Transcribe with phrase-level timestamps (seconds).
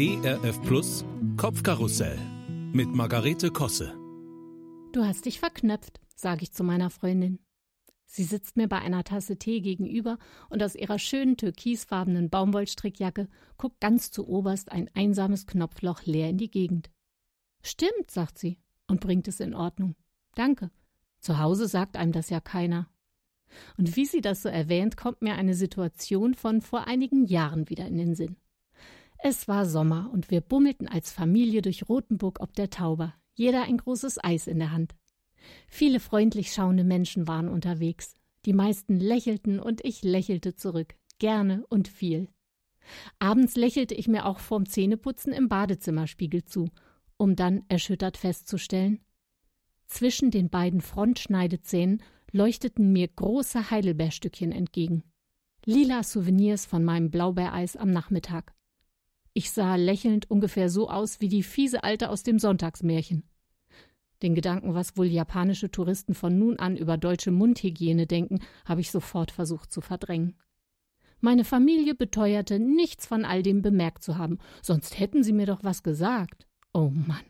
[0.00, 1.04] ERF Plus
[1.36, 2.16] Kopfkarussell
[2.72, 3.98] mit Margarete Kosse.
[4.92, 7.40] Du hast dich verknöpft, sage ich zu meiner Freundin.
[8.06, 10.18] Sie sitzt mir bei einer Tasse Tee gegenüber
[10.50, 16.38] und aus ihrer schönen türkisfarbenen Baumwollstrickjacke guckt ganz zu oberst ein einsames Knopfloch leer in
[16.38, 16.90] die Gegend.
[17.60, 19.96] Stimmt, sagt sie und bringt es in Ordnung.
[20.36, 20.70] Danke.
[21.18, 22.88] Zu Hause sagt einem das ja keiner.
[23.76, 27.88] Und wie sie das so erwähnt, kommt mir eine Situation von vor einigen Jahren wieder
[27.88, 28.36] in den Sinn.
[29.18, 33.78] Es war Sommer und wir bummelten als Familie durch Rothenburg ob der Tauber, jeder ein
[33.78, 34.94] großes Eis in der Hand.
[35.68, 38.14] Viele freundlich schauende Menschen waren unterwegs.
[38.44, 42.28] Die meisten lächelten und ich lächelte zurück, gerne und viel.
[43.18, 46.70] Abends lächelte ich mir auch vorm Zähneputzen im Badezimmerspiegel zu,
[47.16, 49.00] um dann erschüttert festzustellen,
[49.88, 55.02] zwischen den beiden Frontschneidezähnen leuchteten mir große Heidelbeerstückchen entgegen.
[55.64, 58.54] Lila Souvenirs von meinem Blaubeereis am Nachmittag.
[59.38, 63.22] Ich sah lächelnd ungefähr so aus wie die fiese Alte aus dem Sonntagsmärchen.
[64.20, 68.90] Den Gedanken, was wohl japanische Touristen von nun an über deutsche Mundhygiene denken, habe ich
[68.90, 70.34] sofort versucht zu verdrängen.
[71.20, 75.62] Meine Familie beteuerte, nichts von all dem bemerkt zu haben, sonst hätten sie mir doch
[75.62, 76.48] was gesagt.
[76.74, 77.22] Oh Mann.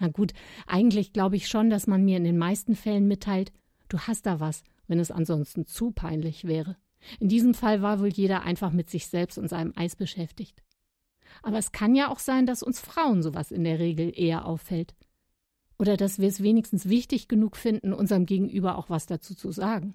[0.00, 0.32] Na gut,
[0.66, 3.52] eigentlich glaube ich schon, dass man mir in den meisten Fällen mitteilt,
[3.88, 6.76] du hast da was, wenn es ansonsten zu peinlich wäre.
[7.20, 10.64] In diesem Fall war wohl jeder einfach mit sich selbst und seinem Eis beschäftigt.
[11.42, 14.94] Aber es kann ja auch sein, dass uns Frauen sowas in der Regel eher auffällt.
[15.78, 19.94] Oder dass wir es wenigstens wichtig genug finden, unserem Gegenüber auch was dazu zu sagen.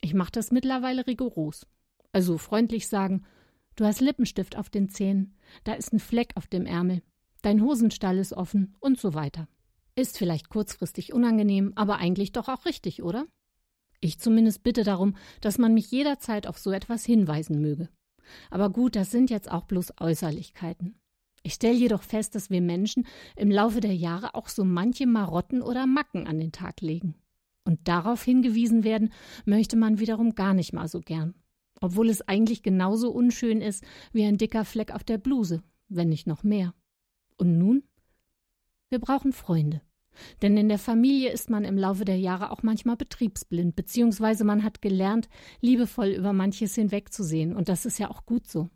[0.00, 1.66] Ich mache das mittlerweile rigoros.
[2.12, 3.24] Also freundlich sagen,
[3.76, 7.02] du hast Lippenstift auf den Zähnen, da ist ein Fleck auf dem Ärmel,
[7.42, 9.48] dein Hosenstall ist offen und so weiter.
[9.94, 13.26] Ist vielleicht kurzfristig unangenehm, aber eigentlich doch auch richtig, oder?
[14.00, 17.88] Ich zumindest bitte darum, dass man mich jederzeit auf so etwas hinweisen möge.
[18.50, 20.94] Aber gut, das sind jetzt auch bloß Äußerlichkeiten.
[21.42, 25.62] Ich stelle jedoch fest, dass wir Menschen im Laufe der Jahre auch so manche Marotten
[25.62, 27.14] oder Macken an den Tag legen.
[27.64, 29.12] Und darauf hingewiesen werden
[29.44, 31.34] möchte man wiederum gar nicht mal so gern.
[31.80, 36.26] Obwohl es eigentlich genauso unschön ist wie ein dicker Fleck auf der Bluse, wenn nicht
[36.26, 36.74] noch mehr.
[37.36, 37.84] Und nun?
[38.88, 39.80] Wir brauchen Freunde.
[40.42, 44.64] Denn in der Familie ist man im Laufe der Jahre auch manchmal betriebsblind, beziehungsweise man
[44.64, 45.28] hat gelernt,
[45.60, 48.70] liebevoll über manches hinwegzusehen, und das ist ja auch gut so.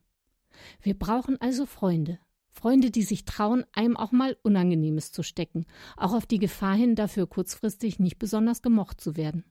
[0.80, 2.18] Wir brauchen also Freunde.
[2.50, 5.64] Freunde, die sich trauen, einem auch mal Unangenehmes zu stecken,
[5.96, 9.44] auch auf die Gefahr hin, dafür kurzfristig nicht besonders gemocht zu werden.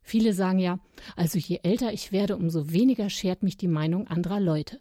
[0.00, 0.78] Viele sagen ja,
[1.16, 4.80] also je älter ich werde, umso weniger schert mich die Meinung anderer Leute.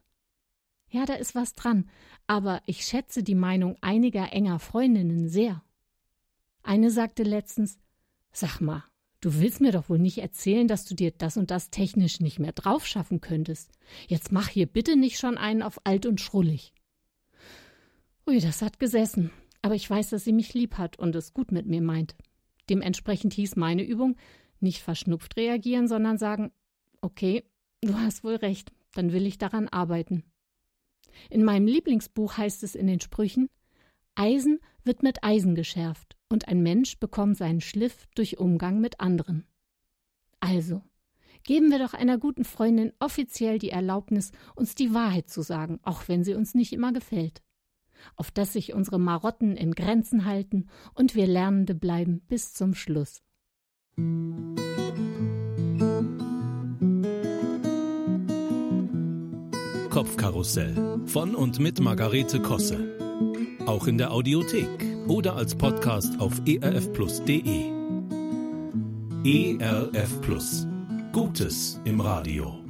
[0.89, 1.89] Ja, da ist was dran,
[2.27, 5.63] aber ich schätze die Meinung einiger enger Freundinnen sehr.
[6.65, 7.77] Eine sagte letztens
[8.31, 8.83] Sag mal,
[9.21, 12.39] du willst mir doch wohl nicht erzählen, dass du dir das und das technisch nicht
[12.39, 13.71] mehr drauf schaffen könntest.
[14.07, 16.73] Jetzt mach hier bitte nicht schon einen auf alt und schrullig.
[18.25, 19.29] Ui, das hat gesessen.
[19.61, 22.15] Aber ich weiß, dass sie mich lieb hat und es gut mit mir meint.
[22.67, 24.17] Dementsprechend hieß meine Übung
[24.59, 26.51] nicht verschnupft reagieren, sondern sagen,
[26.99, 27.43] okay,
[27.81, 30.23] du hast wohl recht, dann will ich daran arbeiten.
[31.29, 33.49] In meinem Lieblingsbuch heißt es in den Sprüchen,
[34.15, 39.45] Eisen wird mit Eisen geschärft und ein Mensch bekommt seinen Schliff durch Umgang mit anderen.
[40.39, 40.81] Also,
[41.43, 46.07] geben wir doch einer guten Freundin offiziell die Erlaubnis, uns die Wahrheit zu sagen, auch
[46.07, 47.41] wenn sie uns nicht immer gefällt.
[48.15, 53.23] Auf dass sich unsere Marotten in Grenzen halten und wir Lernende bleiben bis zum Schluss.
[59.89, 62.97] Kopfkarussell von und mit Margarete Kosse.
[63.65, 67.71] Auch in der Audiothek oder als Podcast auf erfplus.de.
[69.23, 70.67] ERF Plus.
[71.11, 72.64] Gutes im Radio.